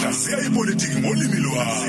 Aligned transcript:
Hlaziya 0.00 0.38
ipolitiki 0.46 0.98
ngolimi 1.00 1.38
lwakho. 1.44 1.86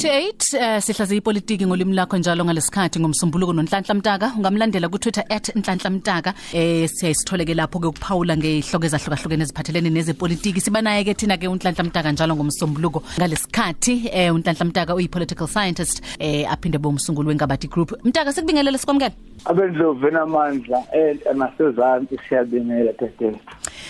8 0.00 0.76
uh, 0.76 0.82
sihlaze 0.82 1.16
ipolitiki 1.16 1.66
ngolimi 1.66 1.94
lakho 1.94 2.16
njalo 2.16 2.44
ngalesikhathi 2.44 3.00
ngomsombuluko 3.00 3.52
nonhlanhla 3.52 3.94
mtaka. 3.94 4.32
Ungamlandela 4.36 4.88
ku 4.88 4.98
Twitter 4.98 5.24
@nhlanhla 5.28 5.90
mtaka 5.90 6.34
eh 6.52 6.88
siyasitholeke 6.88 7.54
lapho 7.54 7.78
ke 7.78 7.86
ukuphawula 7.86 8.36
ngehloko 8.36 8.86
ezahlukahlukene 8.86 9.42
eziphathelene 9.42 9.90
nezepolitiki. 9.90 10.60
Siba 10.60 10.80
naye 10.82 11.04
ke 11.04 11.14
thina 11.14 11.36
ke 11.36 11.48
unhlanhla 11.48 11.84
mtaka 11.84 12.12
njalo 12.12 12.36
ngomsombuluko 12.36 13.02
ngalesikhathi. 13.18 14.08
Eh 14.12 14.34
unhlanhla 14.34 14.64
mtaka 14.64 14.94
uyi 14.94 15.08
political 15.08 15.46
scientist 15.46 16.02
eh 16.18 16.52
aphinde 16.52 16.78
bomsunguli 16.78 17.28
wenkabati 17.28 17.68
group. 17.68 17.92
Mtaka 18.04 18.32
sikubingelele 18.32 18.78
sikwamukela 18.78 19.14
abendlovu 19.44 20.10
namandla 20.10 20.82
eh 20.92 21.16
nasezantsi 21.34 22.18
siyabingelela 22.28 22.92
dadethu 22.92 23.38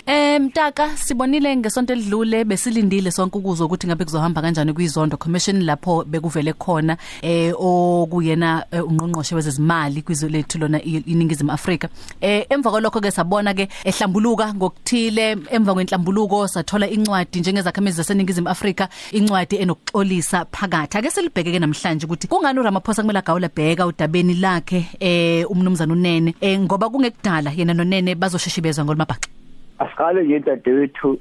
Eh 0.06 0.40
mtaka 0.40 0.96
sibonile 0.96 1.56
ngesonto 1.56 1.92
elidlule 1.92 2.44
besilindile 2.44 3.10
sonke 3.10 3.38
ukuzwa 3.38 3.66
ukuthi 3.66 3.86
ngabe 3.86 4.04
kuzohamba 4.04 4.42
kanjani 4.42 4.72
kwizondo 4.72 5.16
commission 5.16 5.64
lapho 5.64 6.04
bekuvele 6.04 6.52
khona 6.52 6.96
eh 7.22 7.54
okuyena 7.58 8.64
eh, 8.70 8.84
ungqongqoshe 8.84 9.34
wezezimali 9.34 10.02
kwizwe 10.02 10.28
lethu 10.28 10.58
lona 10.58 10.82
iningizimu 10.82 11.52
Afrika. 11.52 11.88
Eh 12.20 12.46
emva 12.50 12.70
kwalokho 12.70 13.00
ke 13.00 13.10
sabona 13.10 13.54
ke 13.54 13.68
ehlambuluka 13.84 14.54
ngokuthile 14.54 15.36
emva 15.50 15.74
kwenhlambuluko 15.74 16.48
sathola 16.48 16.88
incwadi 16.88 17.40
njengezakhamezi 17.40 17.96
zaseningizimu 17.96 18.48
Afrika 18.48 18.88
incwadi 19.12 19.56
enokuxolisa 19.56 20.44
phakathi. 20.44 20.98
Ake 20.98 21.10
silibheke 21.10 21.52
ke 21.52 21.58
namhlanje 21.58 22.06
ukuthi 22.06 22.26
kungani 22.26 22.60
uRamaphosa 22.60 23.02
kumele 23.02 23.18
agawula 23.18 23.48
bheka 23.48 23.86
udabeni 23.86 24.34
lakhe 24.34 24.86
eh 25.00 25.50
umnumzana 25.50 25.92
unene 25.92 26.34
eh 26.40 26.60
ngoba 26.60 26.88
kungekudala 26.88 27.52
yena 27.56 27.74
nonene 27.74 28.14
bazosheshibezwa 28.14 28.84
ngolmabhaxa 28.84 29.39
asiqale 29.80 30.22
nje 30.24 30.38
dadewethu 30.38 31.18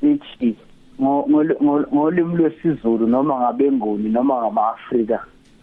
sithi 0.00 0.56
ngo- 1.00 1.26
ngo- 1.30 1.58
ngo- 1.62 1.88
ngolimi 1.94 2.36
lwesizulu 2.36 3.06
noma 3.06 3.40
ngabenguni 3.40 4.08
noma 4.08 4.34
ngama-afrika 4.42 5.18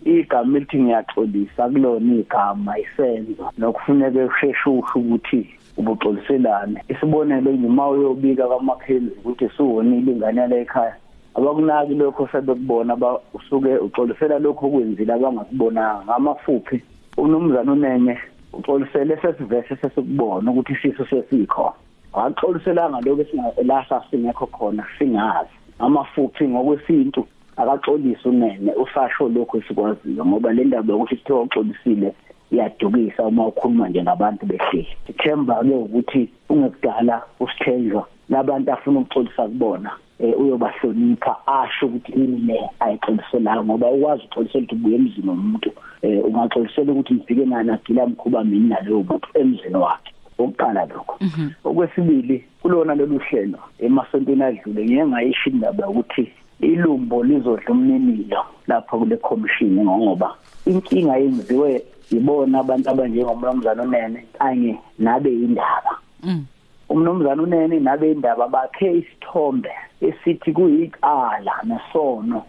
igama 0.05 0.57
elithi 0.57 0.77
ngiyaxolisa 0.83 1.69
kulona 1.69 2.13
igama 2.15 2.79
isenzo. 2.79 3.51
Nokufuneka 3.57 4.25
usheshe 4.25 4.69
usho 4.69 4.99
ukuthi 4.99 5.49
ubuxoliselane. 5.77 6.83
Isibonelo 6.89 7.51
nje 7.51 7.67
uma 7.67 7.89
uyobika 7.89 8.47
kamakhenzi 8.47 9.11
ukuthi 9.19 9.49
suwonile 9.57 10.11
ingane 10.11 10.41
yala 10.41 10.55
ekhaya 10.55 10.95
abakunaki 11.35 11.93
lokho 11.95 12.27
sebekubona 12.31 12.95
ba 12.95 13.19
usuke 13.33 13.77
uxolisela 13.77 14.39
lokho 14.39 14.67
okwenzile 14.67 15.13
abangakubonanga. 15.13 16.05
Ngamafuphi 16.05 16.83
umnumzana 17.17 17.71
unene 17.71 18.17
uxolisele 18.53 19.17
sesivese 19.17 19.75
sesikubona 19.75 20.51
ukuthi 20.51 20.73
isiso 20.73 21.05
sesikhona. 21.05 21.73
Akaxoliselanga 22.19 23.01
lokho 23.01 23.21
esingalahla 23.21 24.03
singekho 24.09 24.45
khona 24.47 24.83
singazi. 24.97 25.55
Amafuphi 25.79 26.47
ngokwesintu 26.47 27.27
akaxolisa 27.57 28.29
unene 28.29 28.71
usasho 28.83 29.29
lokho 29.29 29.57
esikwaziyo 29.57 30.25
ngoba 30.25 30.53
le 30.53 30.63
ndaba 30.63 30.93
yokuthi 30.93 31.15
kuthiwa 31.15 31.41
uxolisile 31.41 32.13
iyadukisa 32.51 33.23
uma 33.23 33.47
ukhuluma 33.47 33.89
nje 33.89 34.01
nabantu 34.01 34.45
behleli 34.45 34.87
ithemba 35.09 35.63
ke 35.63 35.75
ukuthi 35.85 36.29
ungekudala 36.49 37.21
usithenjwa 37.39 38.07
labantu 38.29 38.71
afuna 38.71 38.99
ukuxolisa 38.99 39.43
kubona 39.47 39.91
eh 40.19 40.39
uyobahlonipha 40.39 41.35
asho 41.47 41.85
ukuthi 41.85 42.11
ini 42.11 42.37
le 42.47 42.69
ayixoliselanga 42.79 43.63
ngoba 43.63 43.91
ukwazi 43.91 44.23
uxolisela 44.23 44.63
ukuthi 44.63 44.75
ubuye 44.75 44.95
emzini 44.95 45.29
womuntu 45.29 45.71
eh 46.01 46.25
ungaxolisela 46.25 46.91
ukuthi 46.91 47.13
ngifike 47.13 47.45
nani 47.45 47.71
agila 47.71 48.07
mkhuba 48.07 48.43
mina 48.43 48.75
nalowo 48.75 49.03
muntu 49.03 49.27
emzini 49.33 49.75
wakhe. 49.75 50.14
Okuqala 50.37 50.85
lokho. 50.85 51.15
Okwesibili 51.63 52.45
kulona 52.61 52.95
lolu 52.95 53.19
hlelo 53.19 53.59
emasontweni 53.79 54.43
adlule 54.43 54.85
ngeke 54.85 55.05
ngayisho 55.05 55.49
indaba 55.49 55.87
ukuthi 55.89 56.31
ilumbo 56.59 57.23
lizodla 57.23 57.69
umninilo 57.71 58.41
lapha 58.67 58.97
kule 58.97 59.17
commission 59.17 59.85
ngoba 59.85 60.35
inkinga 60.65 61.17
yenziwe 61.17 61.81
yibona 62.11 62.59
abantu 62.59 62.89
abanjengomnumzana 62.89 63.83
unene 63.83 64.25
kanye 64.37 64.79
nabe 64.99 65.29
indaba. 65.33 65.93
Mm. 66.23 66.45
umnumzana 66.89 67.43
unene 67.43 67.79
nabe 67.79 68.11
indaba 68.11 68.47
bakhe 68.47 68.97
isithombe 68.97 69.71
esithi 70.01 70.53
kuyiqala 70.53 71.53
nesono 71.63 72.43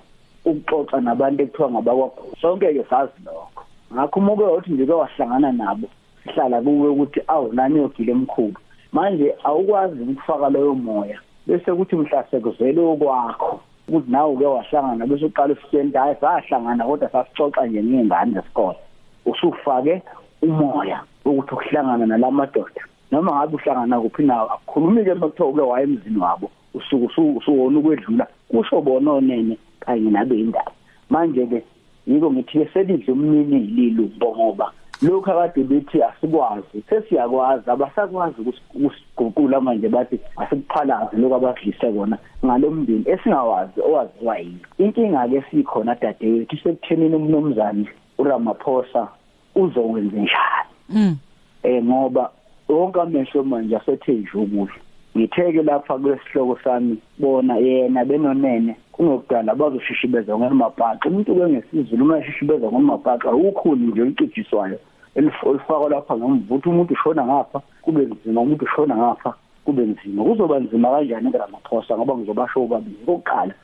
ukuxoxa 0.44 1.00
nabantu 1.00 1.42
ekuthiwa 1.42 1.70
ngabakwaGugu 1.70 2.36
sonke 2.40 2.74
ke 2.74 2.84
sazi 2.90 3.18
lokho. 3.24 3.62
Ngakho 3.92 4.20
umuke 4.20 4.42
wathi 4.42 4.70
nje 4.72 4.86
kwahlangana 4.86 5.52
nabo 5.52 5.88
sihlala 6.26 6.60
kuwe 6.62 6.88
ukuthi 6.88 7.20
awu 7.26 7.52
nani 7.52 7.78
yogile 7.78 8.12
emkhulu? 8.12 8.54
Manje 8.92 9.34
awukwazi 9.44 10.02
ukufaka 10.02 10.50
leyo 10.50 10.74
moya 10.74 11.18
bese 11.46 11.72
kuthi 11.72 11.96
mhlase 11.96 12.40
kuzele 12.40 12.80
okwakho 12.80 13.60
ukuthi 13.88 14.10
nawe 14.10 14.32
uke 14.32 14.44
wahlangana 14.46 15.06
bese 15.06 15.24
uqala 15.24 15.54
usitshela 15.54 16.00
hayi 16.00 16.16
sahlangana 16.20 16.84
kodwa 16.84 17.08
sasixoxa 17.08 17.66
nje 17.66 17.82
ngengane 17.82 18.32
zesikole. 18.34 18.78
Usufake 19.26 20.02
umoya 20.42 21.00
ukuthi 21.24 21.54
ukuhlangana 21.54 22.06
nalamadoda 22.06 22.82
noma 23.12 23.32
ngabe 23.36 23.56
uhlangana 23.56 24.00
kuphi 24.00 24.22
nawo 24.22 24.48
akukhulumi 24.50 25.04
ke 25.04 25.14
makuthiwa 25.14 25.48
uke 25.48 25.60
waye 25.60 25.84
emzini 25.84 26.18
wabo 26.18 26.50
usuku 26.74 27.04
usu- 27.06 27.36
usuwona 27.36 27.78
ukwedlula 27.78 28.26
kusho 28.48 28.80
bona 28.80 29.12
onene 29.12 29.58
kanye 29.80 30.10
nabe 30.10 30.40
indaba 30.40 30.72
manje 31.10 31.46
ke 31.46 31.62
yiko 32.06 32.30
ngithi 32.32 32.58
ke 32.58 32.68
selidle 32.72 33.12
umnini 33.12 33.58
lilumbo 33.58 34.36
ngoba 34.36 34.72
lokhu 35.02 35.30
akade 35.30 35.64
bethi 35.64 36.02
asikwazi 36.02 36.82
sesiyakwazi 36.88 37.70
abasakwazi 37.70 38.42
ukusi- 38.42 38.62
ukusiguqula 38.74 39.60
manje 39.60 39.88
bathi 39.88 40.20
asikuphalaze 40.36 41.16
lokhu 41.16 41.34
abadlise 41.34 41.92
kona 41.92 42.18
ngalomndeni 42.44 43.04
esingawazi 43.06 43.80
owaziwa 43.80 44.38
yini? 44.38 44.58
Inkinga 44.78 45.28
ke 45.28 45.42
sikhona 45.50 45.94
dadewethu 45.94 46.56
sekuthenini 46.56 47.14
umnomzane 47.16 47.88
uRamaphosa 48.18 49.08
uzokwenza 49.54 50.16
njani? 50.16 50.70
Mm. 50.88 51.16
eh 51.62 51.84
ngoba 51.84 52.30
wonke 52.68 53.00
amehlo 53.00 53.42
manje 53.44 53.76
asethenjwe 53.76 54.40
ukudla. 54.42 54.74
Ngitheke 55.16 55.62
lapha 55.62 55.98
kwesihloko 55.98 56.58
sami 56.64 56.98
bona 57.18 57.56
yena 57.56 58.04
benonene. 58.04 58.76
Kungokudala 58.96 59.54
bazoshishibeza 59.54 60.38
ngemabhaqa 60.38 61.08
umuntu 61.08 61.34
kwengesizulu 61.34 62.04
uma 62.04 62.18
eshishibeza 62.18 62.66
ngemabhaqa 62.68 63.34
ukhulu 63.34 63.86
nje 63.86 64.02
ulicijiswayo 64.02 64.78
elifakwa 65.14 65.90
lapha 65.90 66.16
ngemvuthu 66.16 66.70
umuntu 66.70 66.94
ushona 66.94 67.26
ngapha 67.26 67.60
kube 67.82 68.02
nzima 68.02 68.40
umuntu 68.40 68.64
ushona 68.64 68.96
ngapha 68.96 69.34
kube 69.64 69.82
nzima. 69.82 70.24
Kuzoba 70.24 70.58
nzima 70.58 70.90
kanjani 70.90 71.28
ngeramaphosa 71.28 71.96
ngoba 71.96 72.16
ngizobasho 72.16 72.64
ubabili 72.64 72.96
okokuqala 73.02 73.54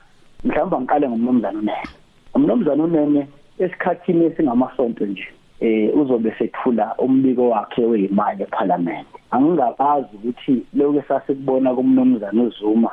mhlawumbe 0.43 0.77
ngiqale 0.77 1.09
ngomnomzana 1.09 1.59
unene. 1.59 1.87
Umnomzana 2.35 2.83
unene 2.83 3.27
esikhathini 3.59 4.25
esingamasonto 4.25 5.05
nje 5.05 5.27
eh 5.61 5.97
uzobe 5.97 6.31
sethula 6.37 6.95
umbiko 6.97 7.49
wakhe 7.49 7.85
wezimali 7.85 8.43
eParliament 8.43 9.07
angingakazi 9.31 10.15
ukuthi 10.15 10.65
lokho 10.73 10.99
esasikubona 10.99 11.75
kumnomzana 11.75 12.43
uZuma 12.43 12.91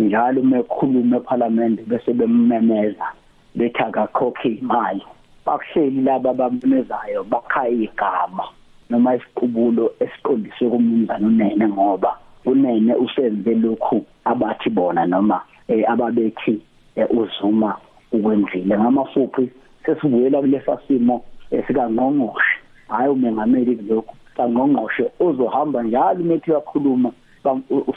njalo 0.00 0.40
uma 0.40 0.58
ekhuluma 0.58 1.16
eParliament 1.16 1.78
bese 1.88 2.12
bemmemeza 2.12 3.06
bethi 3.54 3.82
akakhokhe 3.82 4.48
imali. 4.48 5.02
Bakuhleli 5.46 6.00
laba 6.02 6.30
abamemezayo 6.30 7.24
bakha 7.24 7.68
igama 7.68 8.44
noma 8.90 9.14
isiqubulo 9.16 9.92
esiqondiswe 10.00 10.68
kumnumzana 10.70 11.26
unene 11.26 11.68
ngoba 11.68 12.16
unene 12.44 12.94
usenze 12.94 13.54
lokhu 13.54 14.04
abathi 14.24 14.70
bona 14.70 15.06
noma 15.06 15.42
eh, 15.68 15.84
ababethi 15.90 16.60
eh, 16.96 17.06
uzuma 17.10 17.76
ukwenzile. 18.12 18.78
Ngamafuphi 18.78 19.50
sesibuyela 19.84 20.40
kulesa 20.40 20.78
simo 20.86 21.24
esikangqongqoshe 21.50 22.56
hayi 22.88 23.10
umengameli 23.10 23.76
kulokhu 23.76 24.14
kangqongqoshe 24.36 25.04
ozohamba 25.20 25.82
njalo 25.82 26.24
methi 26.24 26.50
yakhuluma 26.50 27.12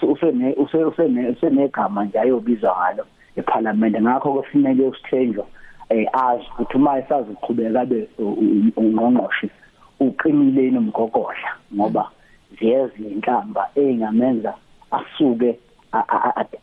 usene 0.01 0.53
usene 0.53 1.29
usenegama 1.29 2.05
nje 2.05 2.19
ayobizwa 2.19 2.75
ngalo 2.79 3.05
eParliament 3.35 4.01
ngakho 4.01 4.33
kufanele 4.33 4.87
usithenjwa 4.87 5.45
eh 5.89 6.07
azi 6.13 6.43
ukuthi 6.51 6.77
uma 6.77 6.97
esazi 6.99 7.31
ukuqhubeka 7.31 7.85
be 7.85 8.07
ungqongqoshe 8.77 9.49
uqinile 9.99 10.71
nomgogodla 10.71 11.51
ngoba 11.75 12.09
ziyezi 12.59 13.03
inhlamba 13.03 13.69
engamenza 13.75 14.53
asuke 14.91 15.59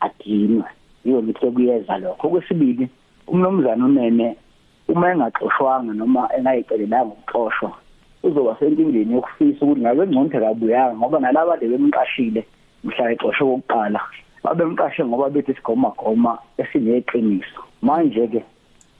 adinwe. 0.01 0.65
Yiyo 1.05 1.23
ngithi 1.23 1.51
kuyeza 1.51 1.99
lokho. 1.99 2.27
Okwesibili 2.27 2.89
umnomzana 3.29 3.85
unene 3.85 4.37
uma 4.89 5.13
engaxoshwanga 5.13 5.93
noma 5.93 6.29
engayicelelanga 6.37 7.15
ukuxoshwa 7.15 7.73
uzoba 8.23 8.57
senkingeni 8.59 9.15
yokufisa 9.15 9.65
ukuthi 9.65 9.81
ngabe 9.81 10.07
ngconthe 10.07 10.41
kabuyanga 10.41 10.97
ngoba 10.97 11.21
nalabo 11.21 11.53
ade 11.53 11.69
bemqashile 11.69 12.45
mhla 12.85 13.13
exoshwe 13.13 13.47
kokuqala 13.47 14.01
babemqashe 14.45 15.05
ngoba 15.05 15.31
bethi 15.31 15.55
sigoma 15.55 15.93
goma 15.99 16.39
esineqiniso 16.59 17.61
manje 17.83 18.27
ke 18.33 18.43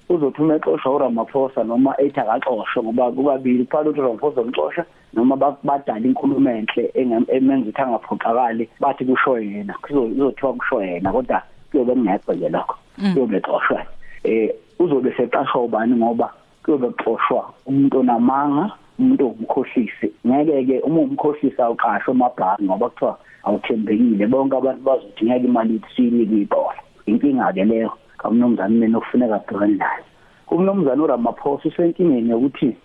uzothi 0.09 0.43
uma 0.43 0.55
exoshwa 0.55 0.95
uRamaphosa 0.95 1.65
noma 1.65 1.95
ethi 1.99 2.21
akaxoshwe 2.21 2.83
ngoba 2.83 3.13
kukabili 3.13 3.65
phakathi 3.65 3.89
ukuthi 3.89 4.01
uRamaphosa 4.01 4.41
umxosha 4.41 4.85
noma 5.15 5.37
badala 5.37 6.07
inkulumo 6.07 6.51
enhle 6.51 6.83
emenza 7.29 7.69
ukuthi 7.69 7.83
angaphoxakali 7.83 8.69
bathi 8.81 9.05
kusho 9.05 9.39
yena 9.39 9.75
kuzothiwa 9.83 10.53
kusho 10.53 10.83
yena 10.83 11.13
kodwa 11.13 11.43
kuyobe 11.71 11.93
kungekho 11.95 12.33
nje 12.33 12.49
lokho 12.49 12.77
kuyobe 13.13 13.37
exoshwa 13.37 13.87
eh 14.25 14.55
uzobe 14.79 15.13
seqashwa 15.17 15.63
ubani 15.65 15.97
ngoba 15.97 16.33
kuyobe 16.65 16.89
kuxoshwa 16.89 17.53
umuntu 17.67 17.99
onamanga 18.01 18.71
umuntu 18.99 19.27
ongumkhohlisi. 19.27 20.13
Ngeke 20.27 20.65
ke 20.65 20.81
uma 20.85 21.01
umkhohlisi 21.01 21.63
awuqashwe 21.63 22.13
emabhangi 22.13 22.65
ngoba 22.65 22.89
kuthiwa 22.89 23.19
awuthembekile. 23.45 24.27
Bonke 24.27 24.57
abantu 24.57 24.83
bazothi 24.83 25.25
ngeke 25.25 25.47
imali 25.47 25.75
ithinike 25.77 26.37
ibhola 26.45 26.81
inkinga 27.07 27.53
ke 27.53 27.65
leyo 27.65 27.93
kamnumzane 28.19 28.75
mina 28.75 28.99
okufuneka 28.99 29.35
abhekane 29.35 29.77
nayo. 29.77 30.05
Umnumzane 30.51 31.03
uRamaphosa 31.03 31.69
usenkingeni 31.69 32.31
yokuthi 32.31 32.77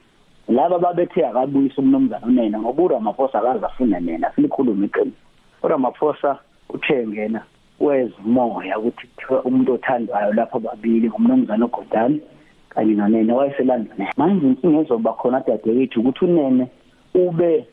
laba 0.48 0.80
babethe 0.80 1.26
akabuyisa 1.26 1.82
umnumzane 1.82 2.26
unena 2.26 2.60
ngoba 2.60 2.84
uRamaphosa 2.84 3.40
akaze 3.40 3.66
afune 3.66 4.00
nena 4.00 4.32
silikhuluma 4.36 4.86
iqiniso 4.86 5.18
uRamaphosa 5.64 6.38
uthe 6.70 7.08
ngena 7.08 7.42
wezumoya 7.80 8.80
ukuthi 8.80 9.08
kuthiwa 9.08 9.44
umuntu 9.44 9.74
othandwayo 9.74 10.34
lapha 10.34 10.60
babili 10.60 11.08
ngumnumzane 11.10 11.66
uGodani 11.66 12.22
kanye 12.70 12.94
nonene 12.94 13.34
wayeselandone 13.34 14.10
manje 14.18 14.48
inkinga 14.48 14.80
ezoba 14.80 15.14
khona 15.14 15.40
dadewethu 15.40 16.00
ukuthi 16.00 16.26
unene 16.26 16.68
ube 17.16 17.66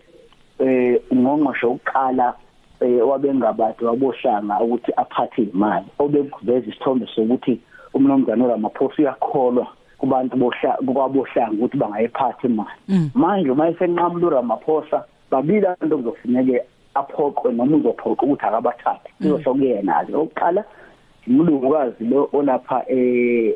eh 0.59 1.01
ungqongqoshe 1.11 1.67
ukuqala 1.67 2.35
eh 2.83 3.09
wabengabade 3.09 3.85
wabohlanga 3.85 4.61
ukuthi 4.61 4.93
aphathe 4.97 5.43
imali. 5.43 5.87
Obekuveza 5.99 6.67
isithombe 6.71 7.07
sokuthi 7.15 7.61
umnomzana 7.95 8.45
uRamaphosa 8.45 9.03
uyakholwa 9.03 9.67
kubantu 9.99 10.37
bohla 10.37 10.79
kwabohlanga 10.87 11.53
ukuthi 11.53 11.77
bangayiphatha 11.77 12.49
imali. 12.49 13.11
Manje 13.15 13.51
uma 13.51 13.69
esenqamula 13.69 14.27
uRamaphosa 14.27 15.05
babili 15.31 15.67
abantu 15.67 15.97
kuzofuneke 15.99 16.61
aphoqwe 16.95 17.53
noma 17.53 17.77
uzophoqa 17.77 18.23
ukuthi 18.27 18.47
akabathathe. 18.47 19.09
Kuzosho 19.19 19.55
kuyena 19.55 20.05
ke 20.07 20.15
oqala 20.15 20.65
umlungukazi 21.27 22.05
lo 22.05 22.29
olapha 22.33 22.85
e 22.89 23.55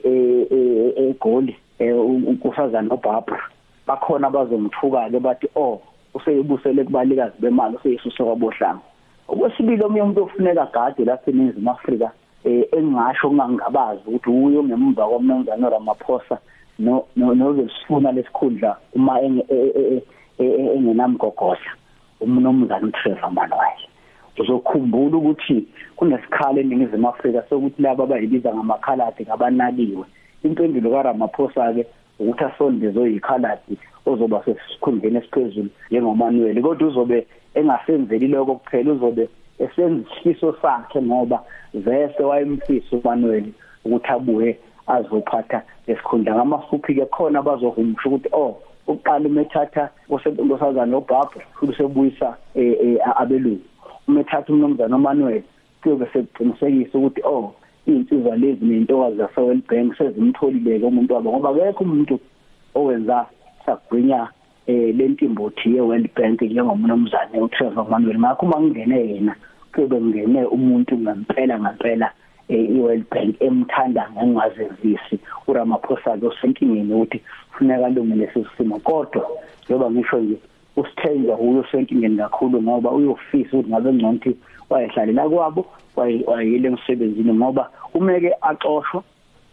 egoli 0.97 1.57
unkosazana 1.81 2.95
uBarbara 2.95 3.43
bakhona 3.87 4.31
bazomthuka 4.31 5.11
ke 5.11 5.19
bathi 5.21 5.49
oh 5.57 5.83
useyibusele 6.15 6.85
kubalikazi 6.85 7.35
bemali 7.41 7.77
useyisuse 7.77 8.23
kwabohlanga 8.25 8.81
okwesibili 9.29 9.83
omunye 9.85 10.03
umuntu 10.03 10.23
ofuneka 10.23 10.63
agade 10.63 11.05
lapha 11.05 11.31
eNingizimu 11.31 11.71
Afrika 11.71 12.11
eh 12.45 12.65
engasho 12.73 13.29
kungangabazi 13.29 14.03
ukuthi 14.07 14.31
uyo 14.31 14.65
ngemva 14.65 15.09
komnumzana 15.09 15.71
Ramaphosa 15.71 16.39
no 16.79 17.05
nozesifuna 17.17 18.13
lesikhundla 18.13 18.77
uma 18.95 19.21
engenamgogodla 20.39 21.73
umnumzana 22.21 22.87
uTrevor 22.87 23.31
Manuel. 23.31 23.81
Uzokhumbula 24.39 25.17
ukuthi 25.17 25.67
kunesikhala 25.97 26.61
eningizimu 26.61 27.09
Afrika 27.09 27.43
sokuthi 27.49 27.83
laba 27.83 28.05
abayibiza 28.05 28.55
ngamakhaladi 28.55 29.25
ngabanakiwe 29.25 30.05
impendulo 30.45 30.91
kaRamaphosa 30.91 31.73
ke 31.75 31.87
ukuthi 32.19 32.45
asondeze 32.45 32.99
oyikhaladi 33.01 33.79
ozoba 34.07 34.45
sesikhundleni 34.45 35.19
esiphezulu 35.19 35.71
njengoManuel 35.91 36.63
kodwa 36.63 36.89
uzobe 36.89 37.27
engasenzeli 37.55 38.29
lokho 38.29 38.55
kuphela 38.55 38.93
uzobe 38.93 39.29
esenza 39.59 40.03
isifiso 40.11 40.57
sakhe 40.63 41.03
ngoba 41.03 41.39
vese 41.75 42.23
wayemfisa 42.23 42.97
uManuel 42.97 43.47
ukuthi 43.85 44.11
abuye 44.13 44.59
azophatha 44.87 45.63
lesikhundla 45.87 46.35
ngamafuphi 46.35 46.95
ke 46.95 47.07
khona 47.07 47.43
bazohumusha 47.43 48.09
ukuthi 48.09 48.29
oh 48.33 48.63
uqala 48.87 49.29
umethatha 49.29 49.91
usenkosazana 50.09 50.87
noBarbara 50.87 51.47
futhi 51.59 51.75
sebuyisa 51.77 52.37
abelungu. 53.17 53.65
Umethatha 54.09 54.53
umnomzana 54.53 54.97
uManuel 54.97 55.43
kuyobe 55.83 56.07
sekuqinisekisa 56.13 56.99
ukuthi 56.99 57.21
oh 57.25 57.55
insizwa 57.87 58.37
lezi 58.37 58.65
nentokazi 58.65 59.17
zaseWellbank 59.17 59.97
sezimtholile 59.99 60.87
umuntu 60.87 61.15
wabo 61.15 61.33
ngoba 61.33 61.51
akekho 61.51 61.85
umuntu 61.85 62.21
owenza 62.75 63.27
sagwinya 63.67 64.29
eh 64.67 64.95
lentimbothi 64.97 65.75
yeWorld 65.75 66.09
Bank 66.17 66.43
njengomnumzane 66.43 67.41
uTrevor 67.41 67.89
Manuel 67.91 68.19
ngakho 68.19 68.47
uma 68.47 68.61
ngingene 68.61 69.09
yena 69.09 69.35
kube 69.75 70.01
ngene 70.01 70.45
umuntu 70.45 70.99
ngempela 70.99 71.61
ngempela 71.61 72.11
iWorld 72.49 73.05
Bank 73.11 73.37
emthanda 73.41 74.11
ngengazezisi 74.11 75.19
uRamaphosa 75.47 76.19
ke 76.19 76.27
usenkingeni 76.27 76.95
ukuthi 76.95 77.21
kufuneka 77.51 77.87
alungile 77.87 78.31
sisimo 78.35 78.79
kodwa 78.79 79.29
njengoba 79.65 79.91
ngisho 79.91 80.19
nje 80.19 80.37
usithenja 80.77 81.37
uyo 81.37 81.65
senkingeni 81.71 82.17
kakhulu 82.17 82.63
ngoba 82.63 82.91
uyofisa 82.91 83.57
ukuthi 83.57 83.71
ngabe 83.71 83.93
ngconthi 83.93 84.37
wayehlalela 84.71 85.29
kwabo 85.29 85.67
wayile 86.27 86.69
emsebenzini 86.69 87.33
ngoba 87.35 87.71
umeke 87.95 88.33
axoshwe 88.41 89.01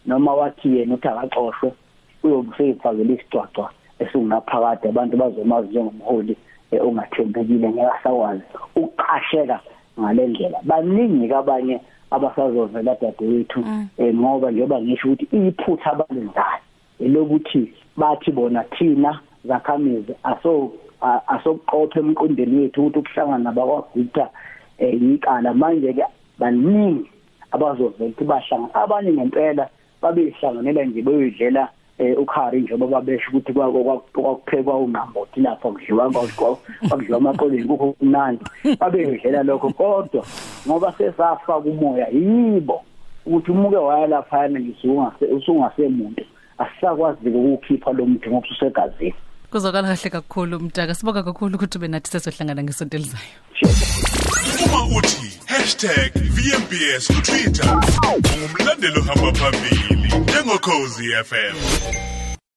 noma 0.05 0.33
wathi 0.33 0.77
yena 0.77 0.95
uthi 0.95 1.07
akaxoshwe 1.07 1.71
uyobuseyifakela 2.23 3.13
isicwacwa 3.13 3.69
esingaphakathi 3.99 4.87
abantu 4.87 5.17
bazomazi 5.17 5.67
njengomholi 5.67 6.35
ongathembekile 6.81 7.69
ngeke 7.69 7.91
asakwazi 7.95 8.43
ukuqasheka 8.75 9.59
ngalendlela 9.99 10.59
baningi 10.63 11.27
kabanye 11.27 11.79
abasazovela 12.11 12.95
dadewethu 13.01 13.59
ngoba 14.01 14.51
njengoba 14.51 14.81
ngisho 14.81 15.07
ukuthi 15.07 15.25
iphutha 15.47 15.91
abalenzayo 15.91 16.63
elokuthi 16.99 17.73
bathi 17.97 18.31
bona 18.31 18.63
thina 18.63 19.19
zakhamizi 19.45 20.13
aso 20.23 20.71
asokuqopha 21.27 21.99
emqondweni 21.99 22.55
wethu 22.59 22.81
ukuthi 22.81 22.99
ukuhlangana 22.99 23.43
nabakwagutha 23.43 24.25
yiqala 24.79 25.53
manje 25.53 25.93
ke 25.93 26.05
baningi 26.39 27.09
abazovela 27.51 28.05
ukuthi 28.05 28.23
bahlanga 28.23 28.73
abanye 28.73 29.11
ngempela 29.13 29.69
babehlanganela 30.01 30.85
nje 30.85 31.01
beyoyidlela 31.01 31.63
ukhari 32.17 32.61
njengoba 32.61 32.99
babesho 32.99 33.29
ukuthi 33.29 33.53
kwakuphekwa 33.53 34.79
unqambothi 34.79 35.39
lapho 35.41 35.71
kudliwa 35.71 36.09
kwakudliwa 36.11 37.17
amaqolo 37.17 37.55
enkukhu 37.57 37.93
kumnandi 37.93 38.45
babeyidlela 38.79 39.43
lokho 39.43 39.69
kodwa 39.69 40.25
ngoba 40.67 40.91
sesafa 40.97 41.61
kumoya 41.61 42.07
yibo 42.09 42.81
ukuthi 43.25 43.51
umuke 43.51 43.77
waya 43.77 44.07
lapha 44.07 44.47
nje 44.47 44.73
usungasemuntu. 45.35 46.23
Asisakwazi 46.57 47.29
ukukhipha 47.29 47.91
lo 47.93 48.05
muntu 48.05 48.29
ngoba 48.29 49.13
usegazini 49.57 49.87
kuzokala 49.87 49.87
kahle 49.87 50.09
kakhulu 50.09 50.59
mntaka 50.59 50.95
sibonga 50.95 51.23
kakhulu 51.23 51.55
ukuthi 51.55 51.77
ube 51.77 51.87
nathi 51.87 52.11
sesohlangana 52.11 52.63
ngesonto 52.63 52.97
elizayo. 52.97 53.39
Uma 54.65 54.97
uthi 54.97 55.39
#vmbs 56.35 57.07
ku 57.07 57.21
Twitter 57.21 57.79
ungumlandeli 58.43 58.99
ohamba 58.99 59.33
phambili 59.33 60.19
njengokhozi 60.19 61.05
FM 61.25 62.12